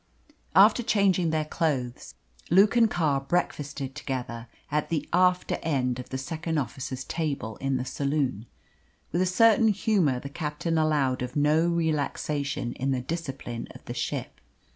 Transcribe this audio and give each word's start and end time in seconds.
After 0.55 0.81
changing 0.81 1.29
their 1.29 1.45
clothes, 1.45 2.15
Luke 2.49 2.75
and 2.75 2.89
Carr 2.89 3.21
breakfasted 3.21 3.93
together 3.93 4.47
at 4.71 4.89
the 4.89 5.07
after 5.13 5.59
end 5.61 5.99
of 5.99 6.09
the 6.09 6.17
second 6.17 6.57
officer's 6.57 7.03
table 7.03 7.55
in 7.57 7.77
the 7.77 7.85
saloon. 7.85 8.47
With 9.11 9.21
a 9.21 9.27
certain 9.27 9.67
humour 9.67 10.19
the 10.19 10.27
captain 10.27 10.79
allowed 10.79 11.21
of 11.21 11.35
no 11.35 11.67
relaxation 11.67 12.73
in 12.73 12.89
the 12.89 13.01
discipline 13.01 13.67
of 13.75 13.85
the 13.85 13.93
ship. 13.93 14.41